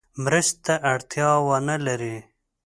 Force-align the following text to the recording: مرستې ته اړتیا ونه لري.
مرستې 0.23 0.57
ته 0.65 0.73
اړتیا 0.91 1.29
ونه 1.47 1.75
لري. 1.85 2.17